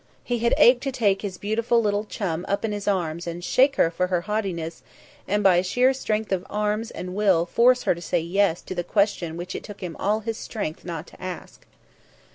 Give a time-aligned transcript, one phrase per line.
[0.23, 3.75] He had ached to take his beautiful little chum up in his arms and shake
[3.75, 4.81] her for her haughtiness
[5.27, 8.83] and by sheer strength of arms and will force her to say "yes" to the
[8.83, 11.67] question which it took him all his strength not to ask.